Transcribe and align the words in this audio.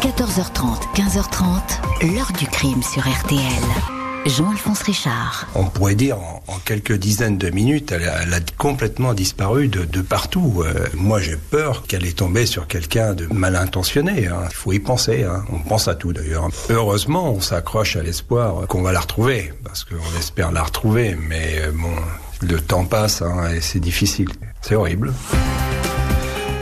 14h30, 0.00 0.94
15h30, 0.94 2.14
l'heure 2.14 2.32
du 2.38 2.46
crime 2.46 2.82
sur 2.82 3.02
RTL. 3.02 3.38
Jean-Alphonse 4.24 4.80
Richard. 4.80 5.46
On 5.54 5.64
pourrait 5.64 5.94
dire 5.94 6.16
en, 6.18 6.58
quelques 6.64 6.94
dizaines 6.94 7.36
de 7.36 7.50
minutes, 7.50 7.92
elle 7.92 8.08
a, 8.08 8.40
complètement 8.56 9.12
disparu 9.12 9.68
de, 9.68 10.00
partout. 10.00 10.62
Euh, 10.64 10.86
moi, 10.94 11.20
j'ai 11.20 11.36
peur 11.36 11.82
qu'elle 11.86 12.06
ait 12.06 12.12
tombé 12.12 12.46
sur 12.46 12.66
quelqu'un 12.66 13.12
de 13.12 13.26
mal 13.26 13.56
intentionné. 13.56 14.26
Hein. 14.26 14.44
Il 14.48 14.54
faut 14.54 14.72
y 14.72 14.78
penser. 14.78 15.24
Hein. 15.24 15.44
On 15.52 15.58
pense 15.58 15.86
à 15.86 15.94
tout 15.94 16.14
d'ailleurs. 16.14 16.48
Heureusement, 16.70 17.32
on 17.32 17.42
s'accroche 17.42 17.96
à 17.96 18.02
l'espoir 18.02 18.66
qu'on 18.68 18.80
va 18.80 18.92
la 18.92 19.00
retrouver, 19.00 19.52
parce 19.64 19.84
qu'on 19.84 20.18
espère 20.18 20.50
la 20.50 20.62
retrouver. 20.62 21.14
Mais 21.28 21.58
euh, 21.58 21.72
bon, 21.72 21.94
le 22.40 22.58
temps 22.58 22.86
passe 22.86 23.20
hein, 23.20 23.50
et 23.54 23.60
c'est 23.60 23.80
difficile. 23.80 24.30
C'est 24.62 24.76
horrible. 24.76 25.12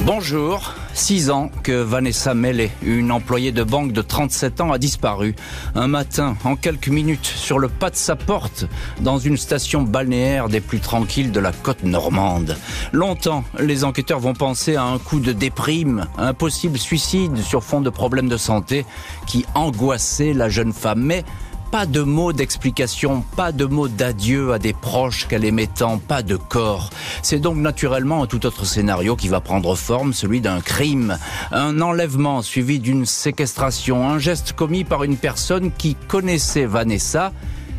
Bonjour. 0.05 0.75
Six 0.99 1.31
ans 1.31 1.49
que 1.63 1.81
Vanessa 1.81 2.35
Mellet, 2.35 2.73
une 2.83 3.13
employée 3.13 3.53
de 3.53 3.63
banque 3.63 3.93
de 3.93 4.03
37 4.03 4.61
ans, 4.61 4.73
a 4.73 4.79
disparu. 4.79 5.37
Un 5.77 5.87
matin, 5.87 6.37
en 6.43 6.57
quelques 6.57 6.89
minutes, 6.89 7.25
sur 7.25 7.61
le 7.61 7.69
pas 7.69 7.89
de 7.89 7.95
sa 7.97 8.17
porte, 8.17 8.67
dans 9.01 9.17
une 9.17 9.37
station 9.37 9.83
balnéaire 9.83 10.49
des 10.49 10.61
plus 10.61 10.81
tranquilles 10.81 11.31
de 11.31 11.39
la 11.39 11.53
côte 11.53 11.85
normande. 11.85 12.57
Longtemps, 12.93 13.45
les 13.61 13.85
enquêteurs 13.85 14.19
vont 14.19 14.35
penser 14.35 14.75
à 14.75 14.83
un 14.83 14.99
coup 14.99 15.21
de 15.21 15.33
déprime, 15.33 16.09
un 16.19 16.35
possible 16.35 16.79
suicide 16.79 17.39
sur 17.39 17.63
fond 17.63 17.81
de 17.81 17.91
problèmes 17.91 18.29
de 18.29 18.37
santé 18.37 18.85
qui 19.29 19.47
angoissait 19.55 20.33
la 20.33 20.49
jeune 20.49 20.73
femme. 20.73 21.01
Mais 21.01 21.25
pas 21.71 21.87
de 21.87 22.01
mots 22.01 22.33
d'explication, 22.33 23.23
pas 23.37 23.53
de 23.53 23.65
mots 23.65 23.89
d'adieu 23.89 24.53
à 24.53 24.59
des 24.59 24.73
proches 24.73 25.27
qu'elle 25.27 25.45
aimait 25.45 25.67
tant, 25.67 25.99
pas 25.99 26.23
de 26.23 26.37
corps. 26.37 26.91
C'est 27.23 27.39
donc 27.39 27.57
naturellement 27.57 28.23
un 28.23 28.27
tout 28.27 28.47
autre 28.47 28.65
scénario 28.65 29.17
qui 29.17 29.29
va 29.29 29.41
prendre 29.41 29.75
forme, 29.75 30.13
celui 30.13 30.41
d'un 30.41 30.61
crime, 30.61 31.19
un 31.53 31.81
enlèvement 31.81 32.43
suivi 32.43 32.79
d'une 32.79 33.07
séquestration, 33.07 34.09
un 34.09 34.19
geste 34.19 34.53
commis 34.53 34.85
par 34.85 35.05
une 35.05 35.17
personne 35.17 35.71
qui 35.71 35.95
connaissait 35.95 36.67
Vanessa 36.67 37.33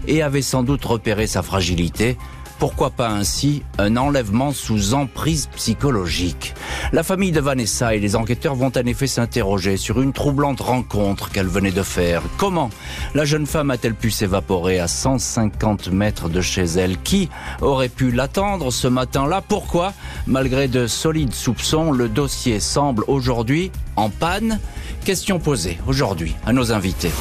et 0.08 0.22
avait 0.22 0.42
sans 0.42 0.64
doute 0.64 0.86
repéré 0.86 1.28
sa 1.28 1.42
fragilité. 1.42 2.18
Pourquoi 2.60 2.90
pas 2.90 3.10
ainsi 3.10 3.64
un 3.78 3.96
enlèvement 3.98 4.52
sous 4.52 4.94
emprise 4.94 5.48
psychologique? 5.56 6.54
La 6.92 7.04
famille 7.04 7.32
de 7.32 7.40
Vanessa 7.40 7.94
et 7.94 8.00
les 8.00 8.16
enquêteurs 8.16 8.56
vont 8.56 8.72
en 8.76 8.86
effet 8.86 9.06
s'interroger 9.06 9.78
sur 9.78 10.02
une 10.02 10.12
troublante 10.12 10.60
rencontre 10.60 11.30
qu'elle 11.30 11.48
venait 11.48 11.72
de 11.72 11.84
faire. 11.84 12.24
Comment 12.38 12.72
la 13.14 13.26
jeune 13.26 13.46
femme 13.46 13.70
a-t-elle 13.70 13.94
pu 13.94 14.10
s'évaporer 14.10 14.80
à 14.80 14.88
150 14.88 15.92
mètres 15.92 16.30
de 16.30 16.42
chez 16.42 16.64
elle? 16.64 16.98
Qui 16.98 17.30
aurait 17.62 17.90
pu 17.90 18.12
l'attendre 18.12 18.72
ce 18.72 18.88
matin-là? 18.88 19.44
Pourquoi 19.48 19.94
Malgré 20.26 20.68
de 20.68 20.88
solides 20.88 21.34
soupçons, 21.34 21.92
le 21.92 22.10
dossier 22.10 22.60
semble 22.60 23.04
aujourd'hui 23.08 23.72
en 23.96 24.10
panne? 24.10 24.60
Question 25.06 25.40
posée 25.40 25.78
aujourd'hui 25.88 26.36
à 26.46 26.54
nos 26.54 26.72
invités. 26.72 27.12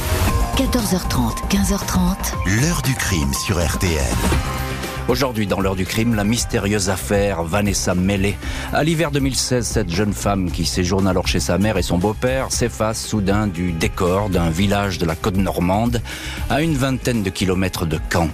14h30, 0.56 1.46
15h30. 1.50 2.60
L'heure 2.60 2.82
du 2.82 2.94
crime 2.94 3.32
sur 3.34 3.64
RTL. 3.64 4.67
Aujourd'hui, 5.08 5.46
dans 5.46 5.60
l'heure 5.60 5.74
du 5.74 5.86
crime, 5.86 6.14
la 6.14 6.22
mystérieuse 6.22 6.90
affaire 6.90 7.42
Vanessa 7.42 7.94
Mellet. 7.94 8.36
À 8.74 8.84
l'hiver 8.84 9.10
2016, 9.10 9.66
cette 9.66 9.90
jeune 9.90 10.12
femme 10.12 10.50
qui 10.50 10.66
séjourne 10.66 11.06
alors 11.06 11.26
chez 11.26 11.40
sa 11.40 11.56
mère 11.56 11.78
et 11.78 11.82
son 11.82 11.96
beau-père 11.96 12.52
s'efface 12.52 13.02
soudain 13.06 13.46
du 13.46 13.72
décor 13.72 14.28
d'un 14.28 14.50
village 14.50 14.98
de 14.98 15.06
la 15.06 15.16
côte 15.16 15.38
normande 15.38 16.02
à 16.50 16.60
une 16.60 16.74
vingtaine 16.74 17.22
de 17.22 17.30
kilomètres 17.30 17.86
de 17.86 17.98
Caen. 18.12 18.28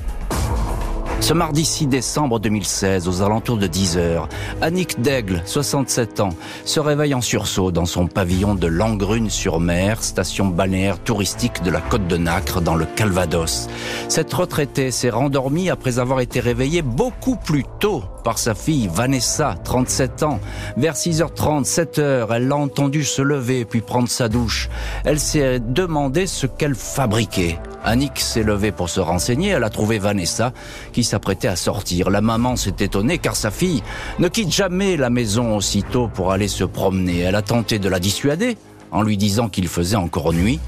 Ce 1.24 1.32
mardi 1.32 1.64
6 1.64 1.86
décembre 1.86 2.38
2016, 2.38 3.08
aux 3.08 3.22
alentours 3.22 3.56
de 3.56 3.66
10 3.66 3.96
heures, 3.96 4.28
Annick 4.60 5.00
Daigle, 5.00 5.40
67 5.46 6.20
ans, 6.20 6.34
se 6.66 6.80
réveille 6.80 7.14
en 7.14 7.22
sursaut 7.22 7.72
dans 7.72 7.86
son 7.86 8.08
pavillon 8.08 8.54
de 8.54 8.66
Langrune-sur-Mer, 8.66 10.04
station 10.04 10.48
balnéaire 10.48 10.98
touristique 10.98 11.62
de 11.62 11.70
la 11.70 11.80
côte 11.80 12.06
de 12.08 12.18
Nacre 12.18 12.60
dans 12.60 12.74
le 12.74 12.84
Calvados. 12.84 13.70
Cette 14.10 14.34
retraitée 14.34 14.90
s'est 14.90 15.08
rendormie 15.08 15.70
après 15.70 15.98
avoir 15.98 16.20
été 16.20 16.40
réveillée 16.40 16.82
beaucoup 16.82 17.36
plus 17.36 17.64
tôt 17.80 18.04
par 18.24 18.38
sa 18.38 18.54
fille 18.54 18.88
Vanessa, 18.92 19.54
37 19.62 20.22
ans. 20.24 20.40
Vers 20.76 20.94
6h30, 20.94 21.64
7h, 21.64 22.26
elle 22.34 22.48
l'a 22.48 22.56
entendu 22.56 23.04
se 23.04 23.22
lever 23.22 23.64
puis 23.64 23.82
prendre 23.82 24.08
sa 24.08 24.28
douche. 24.28 24.68
Elle 25.04 25.20
s'est 25.20 25.60
demandé 25.60 26.26
ce 26.26 26.46
qu'elle 26.46 26.74
fabriquait. 26.74 27.58
Annick 27.84 28.18
s'est 28.18 28.42
levée 28.42 28.72
pour 28.72 28.88
se 28.88 29.00
renseigner. 29.00 29.50
Elle 29.50 29.64
a 29.64 29.70
trouvé 29.70 29.98
Vanessa 29.98 30.52
qui 30.92 31.04
s'apprêtait 31.04 31.48
à 31.48 31.56
sortir. 31.56 32.10
La 32.10 32.22
maman 32.22 32.56
s'est 32.56 32.76
étonnée 32.80 33.18
car 33.18 33.36
sa 33.36 33.50
fille 33.50 33.82
ne 34.18 34.28
quitte 34.28 34.52
jamais 34.52 34.96
la 34.96 35.10
maison 35.10 35.54
aussitôt 35.56 36.08
pour 36.08 36.32
aller 36.32 36.48
se 36.48 36.64
promener. 36.64 37.20
Elle 37.20 37.36
a 37.36 37.42
tenté 37.42 37.78
de 37.78 37.88
la 37.88 38.00
dissuader 38.00 38.56
en 38.90 39.02
lui 39.02 39.16
disant 39.16 39.48
qu'il 39.48 39.68
faisait 39.68 39.96
encore 39.96 40.32
nuit, 40.32 40.60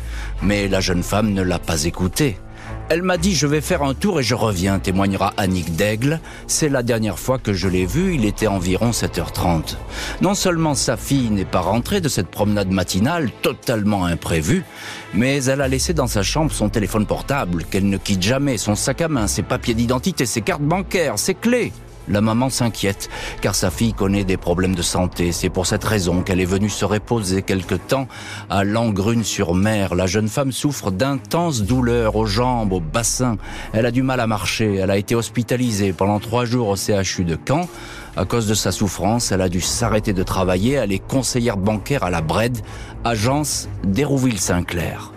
mais 0.42 0.68
la 0.68 0.80
jeune 0.80 1.02
femme 1.02 1.32
ne 1.32 1.42
l'a 1.42 1.60
pas 1.60 1.84
écoutée. 1.84 2.36
Elle 2.88 3.02
m'a 3.02 3.16
dit 3.16 3.34
je 3.34 3.46
vais 3.46 3.60
faire 3.60 3.82
un 3.82 3.94
tour 3.94 4.20
et 4.20 4.22
je 4.22 4.34
reviens, 4.34 4.78
témoignera 4.78 5.34
Annick 5.36 5.74
Daigle. 5.74 6.20
C'est 6.46 6.68
la 6.68 6.82
dernière 6.82 7.18
fois 7.18 7.38
que 7.38 7.52
je 7.52 7.68
l'ai 7.68 7.84
vue, 7.84 8.14
il 8.14 8.24
était 8.24 8.46
environ 8.46 8.90
7h30. 8.90 9.76
Non 10.20 10.34
seulement 10.34 10.74
sa 10.74 10.96
fille 10.96 11.30
n'est 11.30 11.44
pas 11.44 11.60
rentrée 11.60 12.00
de 12.00 12.08
cette 12.08 12.28
promenade 12.28 12.70
matinale 12.70 13.30
totalement 13.42 14.04
imprévue, 14.04 14.64
mais 15.14 15.42
elle 15.44 15.62
a 15.62 15.68
laissé 15.68 15.94
dans 15.94 16.06
sa 16.06 16.22
chambre 16.22 16.52
son 16.52 16.68
téléphone 16.68 17.06
portable 17.06 17.64
qu'elle 17.64 17.88
ne 17.88 17.96
quitte 17.96 18.22
jamais, 18.22 18.56
son 18.56 18.76
sac 18.76 19.00
à 19.00 19.08
main, 19.08 19.26
ses 19.26 19.42
papiers 19.42 19.74
d'identité, 19.74 20.24
ses 20.24 20.42
cartes 20.42 20.62
bancaires, 20.62 21.18
ses 21.18 21.34
clés. 21.34 21.72
La 22.08 22.20
maman 22.20 22.50
s'inquiète 22.50 23.08
car 23.40 23.54
sa 23.54 23.70
fille 23.70 23.92
connaît 23.92 24.24
des 24.24 24.36
problèmes 24.36 24.74
de 24.74 24.82
santé. 24.82 25.32
C'est 25.32 25.48
pour 25.48 25.66
cette 25.66 25.84
raison 25.84 26.22
qu'elle 26.22 26.40
est 26.40 26.44
venue 26.44 26.68
se 26.68 26.84
reposer 26.84 27.42
quelque 27.42 27.74
temps 27.74 28.08
à 28.48 28.64
Langrune-sur-Mer. 28.64 29.94
La 29.94 30.06
jeune 30.06 30.28
femme 30.28 30.52
souffre 30.52 30.90
d'intenses 30.90 31.62
douleurs 31.62 32.16
aux 32.16 32.26
jambes, 32.26 32.72
au 32.72 32.80
bassin. 32.80 33.38
Elle 33.72 33.86
a 33.86 33.90
du 33.90 34.02
mal 34.02 34.20
à 34.20 34.26
marcher. 34.26 34.76
Elle 34.76 34.90
a 34.90 34.96
été 34.96 35.14
hospitalisée 35.14 35.92
pendant 35.92 36.20
trois 36.20 36.44
jours 36.44 36.68
au 36.68 36.76
CHU 36.76 37.24
de 37.24 37.38
Caen. 37.46 37.68
À 38.16 38.24
cause 38.24 38.46
de 38.46 38.54
sa 38.54 38.72
souffrance, 38.72 39.32
elle 39.32 39.42
a 39.42 39.48
dû 39.48 39.60
s'arrêter 39.60 40.12
de 40.12 40.22
travailler. 40.22 40.72
Elle 40.72 40.92
est 40.92 41.06
conseillère 41.06 41.56
bancaire 41.56 42.04
à 42.04 42.10
la 42.10 42.22
Bred, 42.22 42.56
agence 43.04 43.68
d'Hérouville-Saint-Clair. 43.84 45.12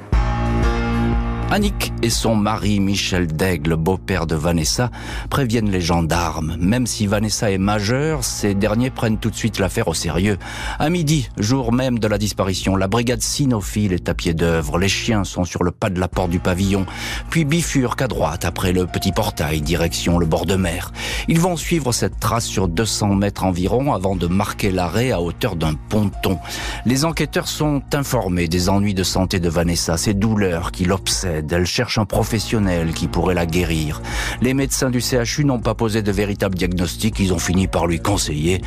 Annick 1.51 1.91
et 2.03 2.11
son 2.11 2.35
mari 2.35 2.79
Michel 2.79 3.25
Daigle, 3.25 3.75
beau-père 3.75 4.27
de 4.27 4.35
Vanessa, 4.35 4.91
préviennent 5.31 5.71
les 5.71 5.81
gendarmes. 5.81 6.55
Même 6.59 6.85
si 6.85 7.07
Vanessa 7.07 7.49
est 7.49 7.57
majeure, 7.57 8.23
ces 8.23 8.53
derniers 8.53 8.91
prennent 8.91 9.17
tout 9.17 9.31
de 9.31 9.35
suite 9.35 9.57
l'affaire 9.57 9.87
au 9.87 9.95
sérieux. 9.95 10.37
À 10.77 10.89
midi, 10.91 11.27
jour 11.37 11.73
même 11.73 11.97
de 11.97 12.07
la 12.07 12.19
disparition, 12.19 12.75
la 12.75 12.87
brigade 12.87 13.23
cynophile 13.23 13.93
est 13.93 14.09
à 14.09 14.13
pied 14.13 14.35
d'œuvre. 14.35 14.77
Les 14.77 14.89
chiens 14.89 15.23
sont 15.23 15.43
sur 15.43 15.63
le 15.63 15.71
pas 15.71 15.89
de 15.89 15.99
la 15.99 16.07
porte 16.07 16.29
du 16.29 16.39
pavillon, 16.39 16.85
puis 17.31 17.45
bifurquent 17.45 18.03
à 18.03 18.07
droite 18.07 18.45
après 18.45 18.71
le 18.71 18.85
petit 18.85 19.11
portail, 19.11 19.61
direction 19.61 20.19
le 20.19 20.27
bord 20.27 20.45
de 20.45 20.55
mer. 20.55 20.91
Ils 21.27 21.39
vont 21.39 21.57
suivre 21.57 21.91
cette 21.93 22.19
trace 22.19 22.45
sur 22.45 22.67
200 22.67 23.15
mètres 23.15 23.43
environ 23.43 23.93
avant 23.93 24.15
de 24.15 24.27
marquer 24.27 24.71
l'arrêt 24.71 25.11
à 25.11 25.19
hauteur 25.19 25.55
d'un 25.55 25.73
ponton. 25.73 26.37
Les 26.85 27.05
enquêteurs 27.05 27.47
sont 27.47 27.81
informés 27.93 28.47
des 28.47 28.69
ennuis 28.69 28.93
de 28.93 29.03
santé 29.03 29.39
de 29.39 29.49
Vanessa, 29.49 29.97
ses 29.97 30.13
douleurs 30.13 30.71
qui 30.71 30.85
l'obsèdent 30.85 31.38
elle 31.51 31.65
cherche 31.65 31.97
un 31.97 32.05
professionnel 32.05 32.93
qui 32.93 33.07
pourrait 33.07 33.35
la 33.35 33.45
guérir. 33.45 34.01
Les 34.41 34.53
médecins 34.53 34.89
du 34.89 35.01
CHU 35.01 35.45
n'ont 35.45 35.59
pas 35.59 35.75
posé 35.75 36.01
de 36.01 36.11
véritable 36.11 36.55
diagnostic, 36.55 37.19
ils 37.19 37.33
ont 37.33 37.39
fini 37.39 37.67
par 37.67 37.87
lui 37.87 37.99
conseiller 37.99 38.61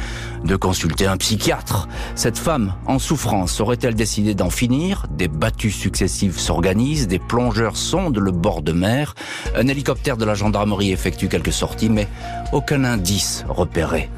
de 0.45 0.57
consulter 0.57 1.07
un 1.07 1.17
psychiatre. 1.17 1.89
Cette 2.15 2.39
femme, 2.39 2.75
en 2.87 2.99
souffrance, 2.99 3.61
aurait-elle 3.61 3.95
décidé 3.95 4.35
d'en 4.35 4.51
finir? 4.51 5.07
Des 5.11 5.29
battues 5.29 5.71
successives 5.71 6.39
s'organisent, 6.39 7.09
des 7.09 7.19
plongeurs 7.19 7.77
sondent 7.77 8.19
le 8.19 8.33
bord 8.33 8.63
de 8.63 8.73
mer, 8.73 9.15
un 9.57 9.69
hélicoptère 9.69 10.17
de 10.17 10.25
la 10.25 10.35
gendarmerie 10.35 10.93
effectue 10.93 11.29
quelques 11.29 11.53
sorties, 11.53 11.91
mais 11.91 12.09
aucun 12.53 12.85
indice 12.85 13.45
repéré. 13.49 14.11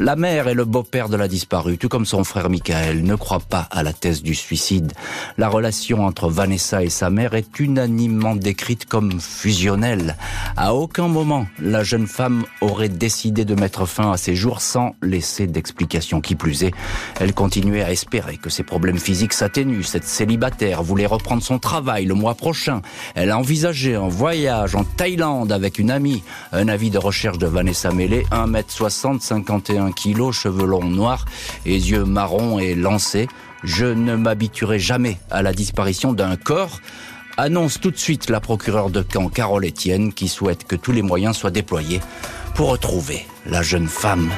La 0.00 0.16
mère 0.16 0.48
et 0.48 0.54
le 0.54 0.64
beau-père 0.64 1.08
de 1.08 1.16
la 1.16 1.28
disparue, 1.28 1.78
tout 1.78 1.88
comme 1.88 2.04
son 2.04 2.24
frère 2.24 2.50
Michael, 2.50 3.04
ne 3.04 3.14
croient 3.14 3.38
pas 3.38 3.68
à 3.70 3.84
la 3.84 3.92
thèse 3.92 4.24
du 4.24 4.34
suicide. 4.34 4.92
La 5.38 5.48
relation 5.48 6.04
entre 6.04 6.28
Vanessa 6.28 6.82
et 6.82 6.88
sa 6.90 7.10
mère 7.10 7.34
est 7.34 7.60
unanimement 7.60 8.34
décrite 8.34 8.86
comme 8.86 9.20
fusionnelle. 9.20 10.16
À 10.56 10.74
aucun 10.74 11.06
moment, 11.06 11.46
la 11.60 11.84
jeune 11.84 12.08
femme 12.08 12.44
aurait 12.60 12.88
décidé 12.88 13.44
de 13.44 13.54
mettre 13.54 13.86
fin 13.86 14.10
à 14.10 14.16
ses 14.16 14.34
jours 14.34 14.62
sans 14.62 14.96
laisser 15.00 15.46
d'explication. 15.46 16.20
Qui 16.20 16.34
plus 16.34 16.64
est, 16.64 16.72
elle 17.20 17.32
continuait 17.32 17.84
à 17.84 17.92
espérer 17.92 18.36
que 18.36 18.50
ses 18.50 18.64
problèmes 18.64 18.98
physiques 18.98 19.32
s'atténuent. 19.32 19.84
Cette 19.84 20.04
célibataire 20.04 20.82
voulait 20.82 21.06
reprendre 21.06 21.42
son 21.42 21.60
travail 21.60 22.04
le 22.04 22.14
mois 22.14 22.34
prochain. 22.34 22.82
Elle 23.14 23.30
a 23.30 23.38
envisagé 23.38 23.94
un 23.94 24.08
voyage 24.08 24.74
en 24.74 24.82
Thaïlande 24.82 25.52
avec 25.52 25.78
une 25.78 25.92
amie. 25.92 26.24
Un 26.50 26.66
avis 26.66 26.90
de 26.90 26.98
recherche 26.98 27.38
de 27.38 27.46
Vanessa 27.46 27.92
Mellet, 27.92 28.24
1m60, 28.32 29.20
51 29.20 29.83
kilo, 29.92 30.32
cheveux 30.32 30.66
longs 30.66 30.84
noirs 30.84 31.24
et 31.66 31.76
yeux 31.76 32.04
marrons 32.04 32.58
et 32.58 32.74
lancés. 32.74 33.28
Je 33.62 33.86
ne 33.86 34.16
m'habituerai 34.16 34.78
jamais 34.78 35.18
à 35.30 35.42
la 35.42 35.52
disparition 35.52 36.12
d'un 36.12 36.36
corps 36.36 36.80
annonce 37.36 37.80
tout 37.80 37.90
de 37.90 37.98
suite 37.98 38.30
la 38.30 38.40
procureure 38.40 38.90
de 38.90 39.04
Caen, 39.10 39.28
Carole 39.28 39.66
Etienne, 39.66 40.12
qui 40.12 40.28
souhaite 40.28 40.64
que 40.64 40.76
tous 40.76 40.92
les 40.92 41.02
moyens 41.02 41.36
soient 41.36 41.50
déployés 41.50 42.00
pour 42.54 42.70
retrouver 42.70 43.26
la 43.46 43.62
jeune 43.62 43.88
femme. 43.88 44.30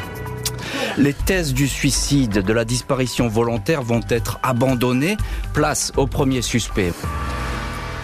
Les 0.96 1.12
thèses 1.12 1.52
du 1.52 1.68
suicide, 1.68 2.42
de 2.42 2.52
la 2.52 2.64
disparition 2.64 3.28
volontaire 3.28 3.82
vont 3.82 4.00
être 4.08 4.38
abandonnées. 4.42 5.16
Place 5.52 5.92
au 5.96 6.06
premier 6.06 6.42
suspect. 6.42 6.92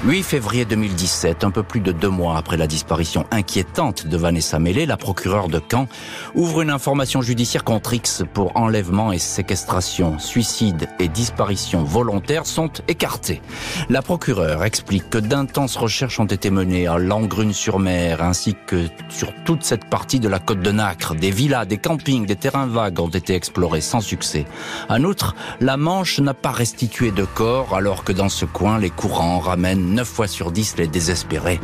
8 0.05 0.25
février 0.25 0.65
2017, 0.65 1.45
un 1.45 1.53
peu 1.53 1.63
plus 1.63 1.79
de 1.79 1.93
deux 1.93 2.09
mois 2.09 2.37
après 2.37 2.57
la 2.57 2.67
disparition 2.67 3.25
inquiétante 3.31 4.05
de 4.05 4.17
Vanessa 4.17 4.59
Mélé, 4.59 4.85
la 4.85 4.97
procureure 4.97 5.47
de 5.47 5.61
Caen 5.71 5.87
ouvre 6.35 6.63
une 6.63 6.71
information 6.71 7.23
judiciaire 7.23 7.63
contre 7.63 7.95
X 7.95 8.25
pour 8.35 8.57
enlèvement 8.57 9.13
et 9.13 9.21
séquestration. 9.21 10.19
Suicide 10.19 10.89
et 10.99 11.07
disparition 11.07 11.85
volontaire 11.85 12.47
sont 12.47 12.73
écartés. 12.89 13.41
La 13.91 14.03
procureure 14.03 14.65
explique 14.65 15.09
que 15.09 15.19
d'intenses 15.19 15.77
recherches 15.77 16.19
ont 16.19 16.27
été 16.27 16.51
menées 16.51 16.89
à 16.89 16.99
Langrune-sur-Mer 16.99 18.25
ainsi 18.25 18.57
que 18.67 18.89
sur 19.09 19.33
toute 19.45 19.63
cette 19.63 19.85
partie 19.85 20.19
de 20.19 20.29
la 20.29 20.41
côte 20.41 20.63
de 20.63 20.73
Nacre. 20.73 21.15
Des 21.15 21.31
villas, 21.31 21.65
des 21.65 21.79
campings, 21.79 22.27
des 22.27 22.35
terrains 22.35 22.67
vagues 22.67 22.99
ont 22.99 23.07
été 23.09 23.37
explorés 23.37 23.81
sans 23.81 24.01
succès. 24.01 24.47
En 24.89 25.05
outre, 25.05 25.37
la 25.61 25.77
Manche 25.77 26.19
n'a 26.19 26.35
pas 26.35 26.51
restitué 26.51 27.13
de 27.13 27.25
corps 27.25 27.77
alors 27.77 28.03
que 28.03 28.11
dans 28.11 28.29
ce 28.29 28.47
coin, 28.47 28.81
les 28.81 28.91
courants 28.91 29.39
ramènent 29.39 29.92
9 29.93 30.09
fois 30.09 30.27
sur 30.27 30.51
10 30.51 30.77
les 30.79 30.87
désespérés. 30.87 31.61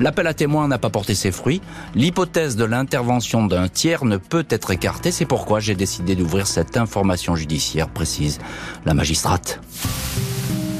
L'appel 0.00 0.26
à 0.26 0.34
témoins 0.34 0.68
n'a 0.68 0.78
pas 0.78 0.90
porté 0.90 1.14
ses 1.14 1.32
fruits. 1.32 1.60
L'hypothèse 1.94 2.56
de 2.56 2.64
l'intervention 2.64 3.46
d'un 3.46 3.68
tiers 3.68 4.04
ne 4.04 4.16
peut 4.16 4.46
être 4.48 4.70
écartée. 4.70 5.10
C'est 5.10 5.26
pourquoi 5.26 5.60
j'ai 5.60 5.74
décidé 5.74 6.14
d'ouvrir 6.14 6.46
cette 6.46 6.76
information 6.76 7.34
judiciaire, 7.34 7.88
précise 7.88 8.38
la 8.84 8.94
magistrate. 8.94 9.60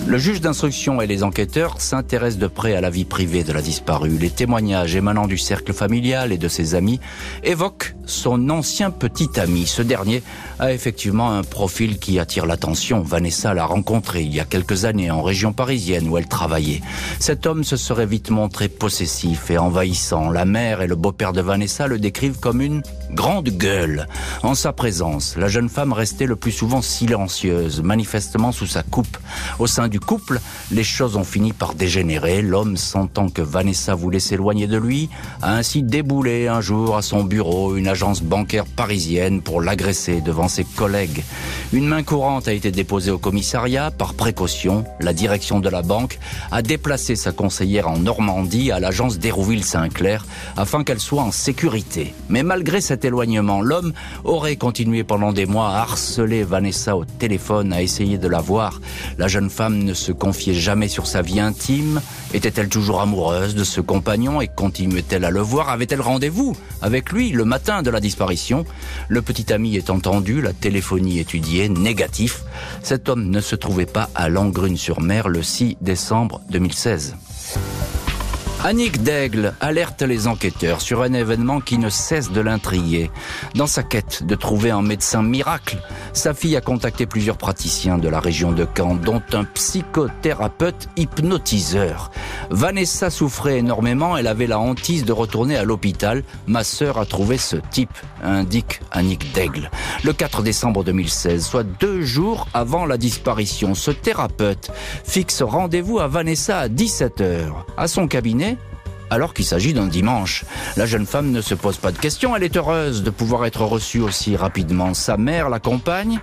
Le 0.08 0.16
juge 0.16 0.40
d'instruction 0.40 1.02
et 1.02 1.06
les 1.06 1.22
enquêteurs 1.22 1.82
s'intéressent 1.82 2.40
de 2.40 2.46
près 2.46 2.74
à 2.74 2.80
la 2.80 2.88
vie 2.88 3.04
privée 3.04 3.44
de 3.44 3.52
la 3.52 3.60
disparue. 3.60 4.16
Les 4.16 4.30
témoignages 4.30 4.96
émanant 4.96 5.26
du 5.26 5.36
cercle 5.36 5.74
familial 5.74 6.32
et 6.32 6.38
de 6.38 6.48
ses 6.48 6.74
amis 6.74 6.98
évoquent 7.44 7.94
son 8.06 8.48
ancien 8.48 8.90
petit 8.90 9.38
ami. 9.38 9.66
Ce 9.66 9.82
dernier 9.82 10.22
a 10.60 10.72
effectivement 10.72 11.32
un 11.32 11.42
profil 11.42 11.98
qui 11.98 12.18
attire 12.18 12.46
l'attention. 12.46 13.02
Vanessa 13.02 13.52
l'a 13.52 13.66
rencontré 13.66 14.22
il 14.22 14.34
y 14.34 14.40
a 14.40 14.46
quelques 14.46 14.86
années 14.86 15.10
en 15.10 15.20
région 15.20 15.52
parisienne 15.52 16.08
où 16.08 16.16
elle 16.16 16.26
travaillait. 16.26 16.80
Cet 17.20 17.44
homme 17.44 17.62
se 17.62 17.76
serait 17.76 18.06
vite 18.06 18.30
montré 18.30 18.68
possessif 18.68 19.50
et 19.50 19.58
envahissant. 19.58 20.30
La 20.30 20.46
mère 20.46 20.80
et 20.80 20.86
le 20.86 20.96
beau-père 20.96 21.34
de 21.34 21.42
Vanessa 21.42 21.86
le 21.86 21.98
décrivent 21.98 22.40
comme 22.40 22.62
une 22.62 22.82
grande 23.10 23.48
gueule. 23.48 24.06
En 24.42 24.54
sa 24.54 24.72
présence, 24.72 25.36
la 25.36 25.48
jeune 25.48 25.68
femme 25.68 25.92
restait 25.92 26.26
le 26.26 26.36
plus 26.36 26.52
souvent 26.52 26.82
silencieuse, 26.82 27.82
manifestement 27.82 28.52
sous 28.52 28.66
sa 28.66 28.82
coupe. 28.82 29.16
Au 29.58 29.66
sein 29.66 29.88
du 29.88 30.00
couple, 30.00 30.40
les 30.70 30.84
choses 30.84 31.16
ont 31.16 31.24
fini 31.24 31.52
par 31.52 31.74
dégénérer. 31.74 32.42
L'homme, 32.42 32.76
sentant 32.76 33.28
que 33.28 33.42
Vanessa 33.42 33.94
voulait 33.94 34.20
s'éloigner 34.20 34.66
de 34.66 34.76
lui, 34.76 35.08
a 35.42 35.54
ainsi 35.54 35.82
déboulé 35.82 36.48
un 36.48 36.60
jour 36.60 36.96
à 36.96 37.02
son 37.02 37.24
bureau 37.24 37.76
une 37.76 37.88
agence 37.88 38.22
bancaire 38.22 38.66
parisienne 38.66 39.42
pour 39.42 39.60
l'agresser 39.60 40.20
devant 40.20 40.48
ses 40.48 40.64
collègues. 40.64 41.22
Une 41.72 41.86
main 41.86 42.02
courante 42.02 42.48
a 42.48 42.52
été 42.52 42.70
déposée 42.70 43.10
au 43.10 43.18
commissariat. 43.18 43.90
Par 43.90 44.14
précaution, 44.14 44.84
la 45.00 45.12
direction 45.12 45.60
de 45.60 45.68
la 45.68 45.82
banque 45.82 46.18
a 46.50 46.62
déplacé 46.62 47.16
sa 47.16 47.32
conseillère 47.32 47.88
en 47.88 47.98
Normandie 47.98 48.72
à 48.72 48.80
l'agence 48.80 49.18
d'Hérouville-Saint-Clair 49.18 50.26
afin 50.56 50.84
qu'elle 50.84 51.00
soit 51.00 51.22
en 51.22 51.32
sécurité. 51.32 52.14
Mais 52.28 52.42
malgré 52.42 52.80
cette 52.80 52.97
éloignement, 53.04 53.60
l'homme 53.60 53.92
aurait 54.24 54.56
continué 54.56 55.04
pendant 55.04 55.32
des 55.32 55.46
mois 55.46 55.70
à 55.70 55.80
harceler 55.80 56.42
Vanessa 56.42 56.96
au 56.96 57.04
téléphone, 57.04 57.72
à 57.72 57.82
essayer 57.82 58.18
de 58.18 58.28
la 58.28 58.40
voir. 58.40 58.80
La 59.18 59.28
jeune 59.28 59.50
femme 59.50 59.78
ne 59.78 59.94
se 59.94 60.12
confiait 60.12 60.54
jamais 60.54 60.88
sur 60.88 61.06
sa 61.06 61.22
vie 61.22 61.40
intime. 61.40 62.00
Était-elle 62.34 62.68
toujours 62.68 63.00
amoureuse 63.00 63.54
de 63.54 63.64
ce 63.64 63.80
compagnon 63.80 64.40
et 64.40 64.48
continuait-elle 64.48 65.24
à 65.24 65.30
le 65.30 65.40
voir? 65.40 65.68
Avait-elle 65.68 66.00
rendez-vous 66.00 66.56
avec 66.82 67.10
lui 67.12 67.30
le 67.30 67.44
matin 67.44 67.82
de 67.82 67.90
la 67.90 68.00
disparition? 68.00 68.64
Le 69.08 69.22
petit 69.22 69.52
ami 69.52 69.76
est 69.76 69.90
entendu, 69.90 70.40
la 70.40 70.52
téléphonie 70.52 71.18
étudiée, 71.18 71.68
négatif. 71.68 72.42
Cet 72.82 73.08
homme 73.08 73.30
ne 73.30 73.40
se 73.40 73.56
trouvait 73.56 73.86
pas 73.86 74.10
à 74.14 74.28
Langrune-sur-Mer 74.28 75.28
le 75.28 75.42
6 75.42 75.78
décembre 75.80 76.40
2016. 76.50 77.16
Annick 78.64 79.04
Daigle 79.04 79.54
alerte 79.60 80.02
les 80.02 80.26
enquêteurs 80.26 80.80
sur 80.80 81.02
un 81.02 81.12
événement 81.12 81.60
qui 81.60 81.78
ne 81.78 81.88
cesse 81.88 82.32
de 82.32 82.40
l'intriguer. 82.40 83.08
Dans 83.54 83.68
sa 83.68 83.84
quête 83.84 84.24
de 84.24 84.34
trouver 84.34 84.72
un 84.72 84.82
médecin 84.82 85.22
miracle, 85.22 85.78
sa 86.12 86.34
fille 86.34 86.56
a 86.56 86.60
contacté 86.60 87.06
plusieurs 87.06 87.38
praticiens 87.38 87.98
de 87.98 88.08
la 88.08 88.18
région 88.18 88.50
de 88.50 88.66
Caen, 88.76 88.96
dont 88.96 89.22
un 89.32 89.44
psychothérapeute 89.44 90.88
hypnotiseur. 90.96 92.10
Vanessa 92.50 93.10
souffrait 93.10 93.58
énormément, 93.58 94.16
elle 94.16 94.26
avait 94.26 94.48
la 94.48 94.58
hantise 94.58 95.04
de 95.04 95.12
retourner 95.12 95.56
à 95.56 95.62
l'hôpital. 95.64 96.24
Ma 96.48 96.64
sœur 96.64 96.98
a 96.98 97.06
trouvé 97.06 97.38
ce 97.38 97.56
type, 97.70 97.96
indique 98.24 98.80
Annick 98.90 99.32
Daigle. 99.32 99.70
Le 100.02 100.12
4 100.12 100.42
décembre 100.42 100.82
2016, 100.82 101.44
soit 101.44 101.64
deux 101.64 102.02
jours 102.02 102.48
avant 102.54 102.86
la 102.86 102.98
disparition, 102.98 103.74
ce 103.74 103.92
thérapeute 103.92 104.72
fixe 105.04 105.42
rendez-vous 105.42 106.00
à 106.00 106.08
Vanessa 106.08 106.58
à 106.58 106.68
17h. 106.68 107.52
À 107.76 107.86
son 107.86 108.08
cabinet, 108.08 108.57
alors 109.10 109.34
qu'il 109.34 109.44
s'agit 109.44 109.72
d'un 109.72 109.86
dimanche. 109.86 110.44
La 110.76 110.86
jeune 110.86 111.06
femme 111.06 111.30
ne 111.30 111.40
se 111.40 111.54
pose 111.54 111.76
pas 111.78 111.92
de 111.92 111.98
questions, 111.98 112.34
elle 112.36 112.42
est 112.42 112.56
heureuse 112.56 113.02
de 113.02 113.10
pouvoir 113.10 113.46
être 113.46 113.62
reçue 113.62 114.00
aussi 114.00 114.36
rapidement. 114.36 114.94
Sa 114.94 115.16
mère 115.16 115.48
l'accompagne, 115.48 116.20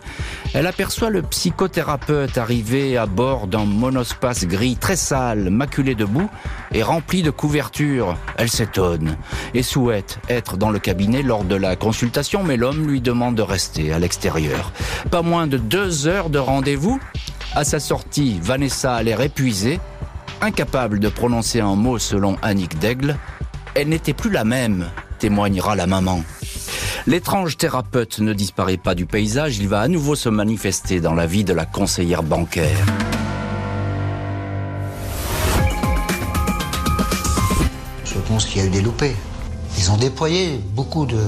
elle 0.54 0.68
aperçoit 0.68 1.10
le 1.10 1.22
psychothérapeute 1.22 2.38
arriver 2.38 2.98
à 2.98 3.06
bord 3.06 3.48
d'un 3.48 3.66
monospace 3.66 4.46
gris 4.46 4.76
très 4.76 4.96
sale, 4.96 5.50
maculé 5.50 5.96
de 5.96 6.06
boue 6.06 6.30
et 6.72 6.84
rempli 6.84 7.24
de 7.24 7.32
couvertures. 7.32 8.18
Elle 8.38 8.50
s'étonne 8.50 9.18
et 9.54 9.64
souhaite 9.64 10.20
être 10.30 10.58
dans 10.58 10.70
le 10.70 10.80
cabinet 10.80 11.24
lors 11.24 11.44
de 11.44 11.56
la 11.56 11.76
consultation, 11.76 12.44
mais 12.44 12.58
l'homme 12.58 12.88
lui 12.88 13.02
demande 13.02 13.36
de 13.36 13.42
rester 13.42 13.94
à 13.94 14.00
l'extérieur. 14.00 14.72
Pas 15.12 15.22
moins 15.22 15.48
de 15.48 15.58
deux 15.58 16.08
heures 16.08 16.30
de 16.30 16.40
rendez-vous. 16.40 17.00
À 17.56 17.64
sa 17.64 17.80
sortie, 17.80 18.38
Vanessa 18.42 18.96
a 18.96 19.04
l'air 19.04 19.22
épuisée 19.22 19.80
incapable 20.42 21.00
de 21.00 21.10
prononcer 21.10 21.60
un 21.60 21.76
mot 21.76 21.98
selon 22.00 22.38
Annick 22.42 22.80
Daigle, 22.80 23.18
elle 23.76 23.90
n'était 23.90 24.14
plus 24.14 24.30
la 24.30 24.44
même, 24.44 24.88
témoignera 25.20 25.76
la 25.76 25.88
maman. 25.88 26.22
L'étrange 27.08 27.58
thérapeute 27.58 28.20
ne 28.20 28.34
disparaît 28.34 28.78
pas 28.78 28.96
du 28.96 29.06
paysage, 29.06 29.58
il 29.58 29.68
va 29.68 29.82
à 29.82 29.88
nouveau 29.88 30.16
se 30.16 30.30
manifester 30.30 31.00
dans 31.00 31.14
la 31.14 31.28
vie 31.28 31.44
de 31.44 31.54
la 31.54 31.66
conseillère 31.66 32.24
bancaire. 32.24 32.78
Je 38.06 38.20
pense 38.28 38.46
qu'il 38.46 38.62
y 38.62 38.66
a 38.66 38.68
eu 38.68 38.72
des 38.72 38.82
loupés. 38.82 39.16
Ils 39.78 39.92
ont 39.92 39.98
déployé 39.98 40.60
beaucoup 40.74 41.06
de, 41.06 41.20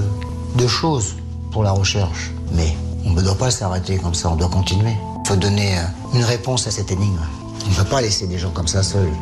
de 0.56 0.66
choses 0.66 1.16
pour 1.52 1.62
la 1.62 1.70
recherche. 1.70 2.30
Mais 2.52 2.74
on 3.04 3.10
ne 3.10 3.22
doit 3.22 3.38
pas 3.38 3.50
s'arrêter 3.50 3.98
comme 3.98 4.14
ça, 4.14 4.30
on 4.30 4.36
doit 4.36 4.48
continuer. 4.48 4.94
Il 5.24 5.28
faut 5.28 5.36
donner 5.36 5.78
euh, 5.78 5.82
une 6.14 6.24
réponse 6.24 6.66
à 6.66 6.70
cette 6.70 6.90
énigme. 6.90 7.20
On 7.66 7.70
ne 7.70 7.74
peut 7.74 7.84
pas 7.84 8.00
laisser 8.00 8.26
des 8.26 8.38
gens 8.38 8.50
comme 8.50 8.68
ça 8.68 8.82
seuls. 8.82 9.12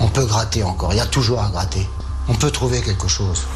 On 0.00 0.08
peut 0.08 0.24
gratter 0.24 0.62
encore, 0.62 0.92
il 0.92 0.96
y 0.96 1.00
a 1.00 1.06
toujours 1.06 1.40
à 1.40 1.50
gratter. 1.50 1.86
On 2.28 2.34
peut 2.34 2.50
trouver 2.50 2.80
quelque 2.80 3.08
chose. 3.08 3.46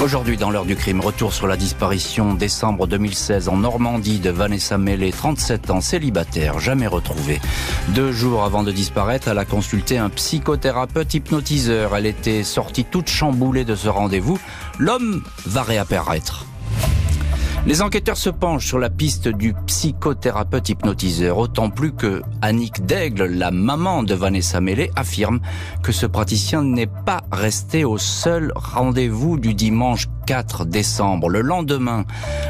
Aujourd'hui, 0.00 0.36
dans 0.36 0.50
l'heure 0.50 0.64
du 0.64 0.76
crime, 0.76 1.00
retour 1.00 1.32
sur 1.32 1.46
la 1.46 1.56
disparition 1.56 2.34
décembre 2.34 2.86
2016 2.86 3.48
en 3.48 3.56
Normandie 3.56 4.20
de 4.20 4.30
Vanessa 4.30 4.78
Mellet, 4.78 5.10
37 5.10 5.70
ans, 5.70 5.80
célibataire, 5.80 6.60
jamais 6.60 6.86
retrouvée. 6.86 7.40
Deux 7.88 8.12
jours 8.12 8.44
avant 8.44 8.62
de 8.62 8.70
disparaître, 8.70 9.28
elle 9.28 9.38
a 9.38 9.44
consulté 9.44 9.98
un 9.98 10.08
psychothérapeute 10.08 11.14
hypnotiseur. 11.14 11.96
Elle 11.96 12.06
était 12.06 12.44
sortie 12.44 12.84
toute 12.84 13.08
chamboulée 13.08 13.64
de 13.64 13.74
ce 13.74 13.88
rendez-vous. 13.88 14.38
L'homme 14.78 15.22
va 15.46 15.62
réapparaître. 15.62 16.46
Les 17.66 17.82
enquêteurs 17.82 18.16
se 18.16 18.30
penchent 18.30 18.68
sur 18.68 18.78
la 18.78 18.90
piste 18.90 19.26
du 19.26 19.52
psychothérapeute 19.66 20.68
hypnotiseur, 20.68 21.36
autant 21.36 21.68
plus 21.68 21.92
que 21.92 22.22
Annick 22.40 22.86
Daigle, 22.86 23.24
la 23.24 23.50
maman 23.50 24.04
de 24.04 24.14
Vanessa 24.14 24.60
Mellet, 24.60 24.92
affirme 24.94 25.40
que 25.82 25.90
ce 25.90 26.06
praticien 26.06 26.62
n'est 26.62 26.86
pas 26.86 27.24
resté 27.32 27.84
au 27.84 27.98
seul 27.98 28.52
rendez-vous 28.54 29.36
du 29.36 29.52
dimanche 29.52 30.06
4 30.26 30.64
décembre. 30.64 31.28
Le 31.28 31.40
lendemain, 31.40 32.04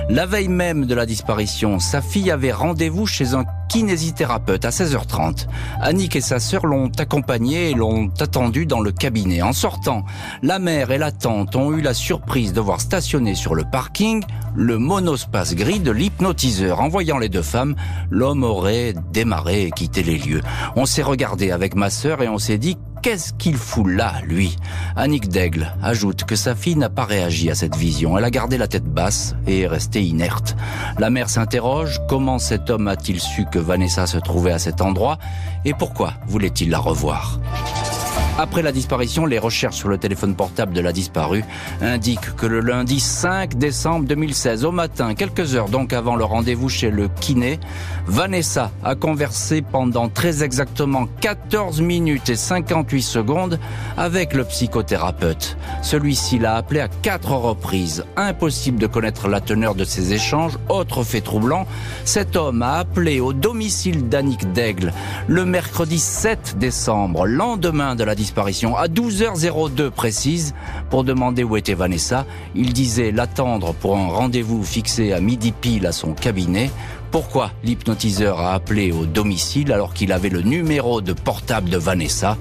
la 0.08 0.26
veille 0.26 0.48
même 0.48 0.86
de 0.86 0.94
la 0.94 1.06
disparition, 1.06 1.78
sa 1.78 2.00
fille 2.00 2.30
avait 2.30 2.52
rendez-vous 2.52 3.06
chez 3.06 3.34
un 3.34 3.44
kinésithérapeute 3.68 4.64
à 4.64 4.70
16h30. 4.70 5.46
Annick 5.80 6.16
et 6.16 6.20
sa 6.20 6.40
sœur 6.40 6.66
l'ont 6.66 6.90
accompagnée 6.98 7.70
et 7.70 7.74
l'ont 7.74 8.10
attendue 8.18 8.66
dans 8.66 8.80
le 8.80 8.92
cabinet. 8.92 9.42
En 9.42 9.52
sortant, 9.52 10.04
la 10.42 10.58
mère 10.58 10.90
et 10.90 10.98
la 10.98 11.12
tante 11.12 11.54
ont 11.56 11.72
eu 11.72 11.80
la 11.80 11.94
surprise 11.94 12.52
de 12.52 12.60
voir 12.60 12.80
stationner 12.80 13.34
sur 13.34 13.54
le 13.54 13.64
parking 13.70 14.24
le 14.54 14.78
monospace 14.78 15.54
gris 15.54 15.80
de 15.80 15.90
l'hypnotiseur. 15.90 16.80
En 16.80 16.88
voyant 16.88 17.18
les 17.18 17.28
deux 17.28 17.42
femmes, 17.42 17.76
l'homme 18.10 18.42
aurait 18.42 18.94
démarré 19.12 19.64
et 19.64 19.70
quitté 19.70 20.02
les 20.02 20.16
lieux. 20.16 20.40
On 20.76 20.86
s'est 20.86 21.02
regardé 21.02 21.50
avec 21.50 21.74
ma 21.74 21.90
sœur 21.90 22.22
et 22.22 22.28
on 22.28 22.38
s'est 22.38 22.58
dit 22.58 22.78
Qu'est-ce 23.06 23.34
qu'il 23.34 23.56
fout 23.56 23.86
là, 23.86 24.14
lui? 24.24 24.56
Annick 24.96 25.28
Daigle 25.28 25.72
ajoute 25.80 26.24
que 26.24 26.34
sa 26.34 26.56
fille 26.56 26.74
n'a 26.74 26.90
pas 26.90 27.04
réagi 27.04 27.48
à 27.48 27.54
cette 27.54 27.76
vision. 27.76 28.18
Elle 28.18 28.24
a 28.24 28.32
gardé 28.32 28.58
la 28.58 28.66
tête 28.66 28.82
basse 28.82 29.36
et 29.46 29.60
est 29.60 29.68
restée 29.68 30.02
inerte. 30.02 30.56
La 30.98 31.08
mère 31.08 31.30
s'interroge, 31.30 32.00
comment 32.08 32.40
cet 32.40 32.68
homme 32.68 32.88
a-t-il 32.88 33.20
su 33.20 33.44
que 33.44 33.60
Vanessa 33.60 34.08
se 34.08 34.18
trouvait 34.18 34.50
à 34.50 34.58
cet 34.58 34.80
endroit? 34.80 35.18
Et 35.64 35.72
pourquoi 35.72 36.14
voulait-il 36.26 36.70
la 36.70 36.80
revoir? 36.80 37.38
Après 38.38 38.60
la 38.60 38.70
disparition, 38.70 39.24
les 39.24 39.38
recherches 39.38 39.76
sur 39.76 39.88
le 39.88 39.96
téléphone 39.96 40.34
portable 40.34 40.74
de 40.74 40.82
la 40.82 40.92
disparue 40.92 41.42
indiquent 41.80 42.36
que 42.36 42.44
le 42.44 42.60
lundi 42.60 43.00
5 43.00 43.56
décembre 43.56 44.06
2016, 44.06 44.66
au 44.66 44.72
matin, 44.72 45.14
quelques 45.14 45.54
heures 45.54 45.70
donc 45.70 45.94
avant 45.94 46.16
le 46.16 46.24
rendez-vous 46.24 46.68
chez 46.68 46.90
le 46.90 47.08
kiné, 47.08 47.58
Vanessa 48.06 48.72
a 48.84 48.94
conversé 48.94 49.62
pendant 49.62 50.10
très 50.10 50.42
exactement 50.42 51.08
14 51.22 51.80
minutes 51.80 52.28
et 52.28 52.36
58 52.36 53.00
secondes 53.00 53.58
avec 53.96 54.34
le 54.34 54.44
psychothérapeute. 54.44 55.56
Celui-ci 55.80 56.38
l'a 56.38 56.56
appelé 56.56 56.80
à 56.80 56.88
quatre 56.88 57.32
reprises. 57.32 58.04
Impossible 58.18 58.78
de 58.78 58.86
connaître 58.86 59.28
la 59.28 59.40
teneur 59.40 59.74
de 59.74 59.84
ces 59.84 60.12
échanges. 60.12 60.58
Autre 60.68 61.04
fait 61.04 61.22
troublant, 61.22 61.66
cet 62.04 62.36
homme 62.36 62.60
a 62.60 62.74
appelé 62.74 63.18
au 63.18 63.32
domicile 63.32 64.10
d'Annick 64.10 64.52
Daigle 64.52 64.92
le 65.26 65.46
mercredi 65.46 65.98
7 65.98 66.58
décembre, 66.58 67.26
lendemain 67.26 67.94
de 67.94 68.04
la 68.04 68.14
disparition 68.14 68.25
disparition 68.26 68.76
à 68.76 68.88
12h02 68.88 69.90
précise 69.90 70.52
pour 70.90 71.04
demander 71.04 71.44
où 71.44 71.56
était 71.56 71.74
Vanessa. 71.74 72.26
Il 72.56 72.72
disait 72.72 73.12
l'attendre 73.12 73.72
pour 73.72 73.96
un 73.96 74.08
rendez-vous 74.08 74.64
fixé 74.64 75.12
à 75.12 75.20
midi 75.20 75.52
pile 75.52 75.86
à 75.86 75.92
son 75.92 76.12
cabinet. 76.12 76.72
Pourquoi 77.12 77.52
l'hypnotiseur 77.62 78.40
a 78.40 78.52
appelé 78.52 78.90
au 78.90 79.06
domicile 79.06 79.72
alors 79.72 79.94
qu'il 79.94 80.10
avait 80.10 80.28
le 80.28 80.42
numéro 80.42 81.00
de 81.00 81.12
portable 81.12 81.70
de 81.70 81.78
Vanessa? 81.78 82.36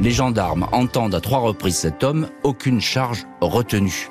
Les 0.00 0.10
gendarmes 0.10 0.68
entendent 0.72 1.14
à 1.14 1.20
trois 1.20 1.40
reprises 1.40 1.76
cet 1.76 2.02
homme, 2.02 2.28
aucune 2.42 2.80
charge 2.80 3.26
retenue. 3.42 4.08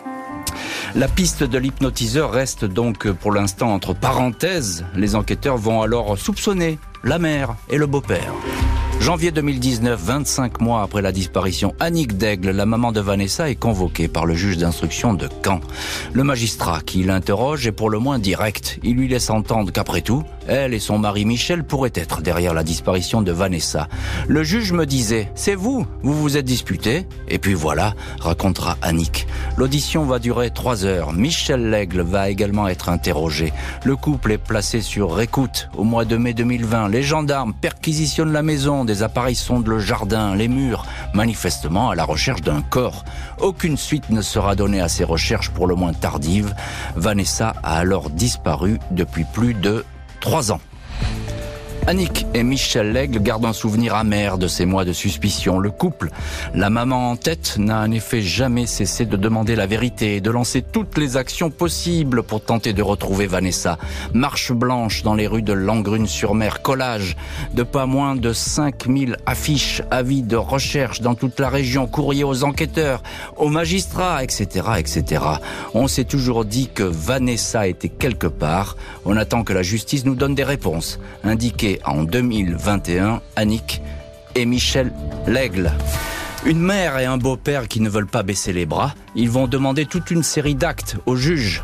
La 0.94 1.08
piste 1.08 1.44
de 1.44 1.58
l'hypnotiseur 1.58 2.32
reste 2.32 2.66
donc 2.66 3.12
pour 3.12 3.32
l'instant 3.32 3.74
entre 3.74 3.96
parenthèses. 3.96 4.86
Les 4.96 5.16
enquêteurs 5.16 5.58
vont 5.58 5.82
alors 5.82 6.20
soupçonner 6.20 6.78
la 7.04 7.18
mère 7.18 7.56
et 7.72 7.78
le 7.78 7.88
beau-père. 7.88 8.32
Janvier 9.02 9.32
2019, 9.32 10.00
25 10.02 10.62
mois 10.62 10.82
après 10.82 11.02
la 11.02 11.12
disparition, 11.12 11.76
Annick 11.80 12.18
Daigle, 12.18 12.50
la 12.50 12.66
maman 12.66 12.92
de 12.92 13.00
Vanessa, 13.00 13.50
est 13.50 13.56
convoquée 13.56 14.08
par 14.08 14.26
le 14.26 14.34
juge 14.34 14.58
d'instruction 14.58 15.14
de 15.14 15.30
Caen. 15.44 15.62
Le 16.14 16.24
magistrat 16.24 16.82
qui 16.82 17.04
l'interroge 17.04 17.68
est 17.68 17.72
pour 17.72 17.90
le 17.90 18.00
moins 18.00 18.18
direct. 18.18 18.80
Il 18.84 18.96
lui 18.96 19.08
laisse 19.08 19.30
entendre 19.30 19.72
qu'après 19.72 20.02
tout, 20.02 20.24
elle 20.48 20.74
et 20.74 20.80
son 20.80 20.98
mari 20.98 21.26
Michel 21.26 21.64
pourraient 21.64 21.92
être 21.96 22.22
derrière 22.22 22.54
la 22.54 22.64
disparition 22.64 23.22
de 23.22 23.32
Vanessa. 23.32 23.88
Le 24.28 24.44
juge 24.44 24.72
me 24.72 24.86
disait, 24.86 25.32
c'est 25.36 25.56
vous, 25.56 25.86
vous 26.04 26.14
vous 26.14 26.38
êtes 26.38 26.46
disputé 26.46 27.08
Et 27.28 27.40
puis 27.40 27.54
voilà, 27.54 27.94
racontera 28.20 28.78
Annick. 28.82 29.28
L'audition 29.58 30.06
va 30.06 30.20
durer 30.20 30.52
trois 30.52 30.86
heures. 30.86 31.14
Michel 31.14 31.70
Lègle 31.70 32.02
va 32.02 32.30
également 32.30 32.68
être 32.68 32.90
interrogé. 32.90 33.54
Le 33.84 33.96
couple 33.96 34.34
est 34.34 34.38
placé 34.38 34.82
sur 34.82 35.20
écoute. 35.20 35.70
Au 35.78 35.84
mois 35.84 36.06
de 36.06 36.18
mai 36.18 36.34
2020, 36.34 36.90
les 36.90 37.04
gendarmes 37.04 37.54
perquisitionnent 37.54 38.34
la 38.34 38.44
maison 38.44 38.86
des 38.86 39.04
appareils 39.04 39.36
sondent 39.36 39.68
le 39.68 39.80
jardin, 39.80 40.36
les 40.36 40.48
murs, 40.48 40.86
manifestement 41.14 41.90
à 41.90 41.96
la 41.96 42.04
recherche 42.04 42.42
d'un 42.42 42.62
corps. 42.62 43.06
Aucune 43.40 43.78
suite 43.78 44.10
ne 44.10 44.22
sera 44.22 44.56
donnée 44.56 44.82
à 44.82 44.90
ces 44.90 45.04
recherches 45.04 45.50
pour 45.50 45.68
le 45.68 45.76
moins 45.76 45.94
tardives. 45.94 46.54
Vanessa 46.96 47.54
a 47.64 47.78
alors 47.78 48.10
disparu 48.10 48.80
depuis 48.92 49.26
plus 49.26 49.54
de 49.54 49.86
trois 50.26 50.52
ans. 50.52 50.60
Annick 51.88 52.26
et 52.34 52.42
Michel 52.42 52.94
Lègle 52.94 53.22
gardent 53.22 53.46
un 53.46 53.54
souvenir 53.54 53.94
amer 53.94 54.40
de 54.40 54.48
ces 54.48 54.66
mois 54.66 54.86
de 54.86 54.92
suspicion. 54.92 55.60
Le 55.60 55.70
couple, 55.70 56.10
la 56.56 56.72
maman 56.72 57.12
en 57.12 57.16
tête, 57.16 57.58
n'a 57.60 57.82
en 57.82 57.92
effet 57.92 58.24
jamais 58.24 58.66
cessé 58.66 59.06
de 59.06 59.16
demander 59.16 59.56
la 59.56 59.68
vérité 59.68 60.16
et 60.16 60.22
de 60.22 60.32
lancer 60.32 60.64
toutes 60.64 60.98
les 60.98 61.16
actions 61.16 61.52
possibles 61.52 62.24
pour 62.24 62.42
tenter 62.42 62.74
de 62.74 62.82
retrouver 62.82 63.28
Vanessa. 63.28 63.78
Marche 64.16 64.52
blanche 64.52 65.04
dans 65.04 65.14
les 65.14 65.28
rues 65.28 65.44
de 65.44 65.54
Langrune-sur-Mer, 65.54 66.64
collage 66.64 67.16
de 67.54 67.62
pas 67.62 67.86
moins 67.86 68.16
de 68.16 68.34
5000 68.34 69.18
affiches, 69.28 69.84
avis 69.92 70.24
de 70.24 70.38
recherche 70.38 71.02
dans 71.02 71.14
toute 71.14 71.40
la 71.40 71.50
région, 71.50 71.86
courrier 71.86 72.24
aux 72.24 72.44
enquêteurs, 72.44 73.04
aux 73.38 73.50
magistrats, 73.50 74.24
etc., 74.24 74.70
etc. 74.80 75.24
On 75.76 75.88
s'est 75.88 76.06
toujours 76.06 76.46
dit 76.46 76.68
que 76.74 76.82
Vanessa 76.82 77.68
était 77.68 77.90
quelque 77.90 78.28
part. 78.28 78.76
On 79.06 79.18
attend 79.18 79.44
que 79.44 79.54
la 79.54 79.62
justice 79.62 80.04
nous 80.04 80.16
donne 80.16 80.34
des 80.34 80.44
réponses. 80.44 81.00
En 81.84 82.04
2021 82.04 83.22
Annick 83.36 83.82
et 84.36 84.46
Michel 84.46 84.94
Lègle. 85.28 85.72
Une 86.46 86.60
mère 86.60 87.00
et 87.00 87.06
un 87.06 87.18
beau-père 87.18 87.68
qui 87.68 87.82
ne 87.82 87.90
veulent 87.90 88.06
pas 88.06 88.22
baisser 88.24 88.54
les 88.54 88.66
bras, 88.66 88.94
ils 89.16 89.30
vont 89.30 89.48
demander 89.48 89.86
toute 89.86 90.12
une 90.12 90.24
série 90.24 90.56
d'actes 90.56 90.98
au 91.06 91.16
juge. 91.16 91.64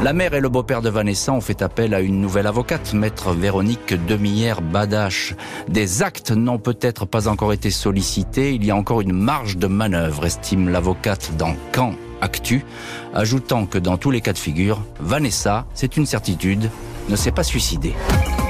La 0.00 0.12
mère 0.12 0.34
et 0.34 0.40
le 0.40 0.48
beau-père 0.48 0.80
de 0.80 0.88
Vanessa 0.88 1.32
ont 1.32 1.40
fait 1.40 1.60
appel 1.60 1.92
à 1.92 2.00
une 2.00 2.20
nouvelle 2.20 2.46
avocate, 2.46 2.94
maître 2.94 3.32
Véronique 3.32 3.94
Demillère 4.06 4.62
Badache. 4.62 5.34
Des 5.66 6.04
actes 6.04 6.30
n'ont 6.30 6.58
peut-être 6.58 7.04
pas 7.04 7.26
encore 7.26 7.52
été 7.52 7.72
sollicités, 7.72 8.54
il 8.54 8.64
y 8.64 8.70
a 8.70 8.76
encore 8.76 9.00
une 9.00 9.12
marge 9.12 9.56
de 9.56 9.66
manœuvre, 9.66 10.24
estime 10.26 10.68
l'avocate 10.68 11.32
dans 11.36 11.56
Camp 11.72 11.94
Actu, 12.20 12.64
ajoutant 13.12 13.66
que 13.66 13.78
dans 13.78 13.96
tous 13.96 14.12
les 14.12 14.20
cas 14.20 14.32
de 14.32 14.38
figure, 14.38 14.80
Vanessa, 15.00 15.66
c'est 15.74 15.96
une 15.96 16.06
certitude, 16.06 16.70
ne 17.08 17.16
s'est 17.16 17.32
pas 17.32 17.42
suicidée. 17.42 17.94